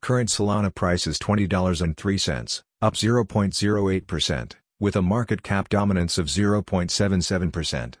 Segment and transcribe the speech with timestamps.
[0.00, 7.94] Current Solana price is $20.03, up 0.08%, with a market cap dominance of 0.77%.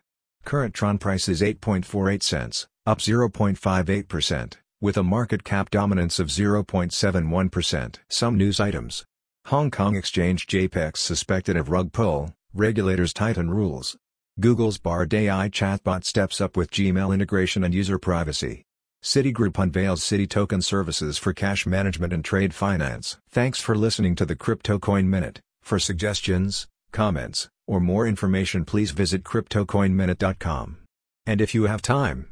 [0.44, 7.96] Current Tron price is 8.48 cents, up 0.58%, with a market cap dominance of 0.71%.
[8.08, 9.04] Some news items.
[9.46, 13.96] Hong Kong exchange JPEX suspected of rug pull, regulators tighten rules.
[14.40, 18.64] Google's Bard AI chatbot steps up with Gmail integration and user privacy.
[19.04, 23.18] Citigroup unveils Citi token services for cash management and trade finance.
[23.30, 25.40] Thanks for listening to the Crypto Coin Minute.
[25.62, 30.78] For suggestions, comments, or more information please visit cryptocoinminute.com.
[31.24, 32.31] And if you have time,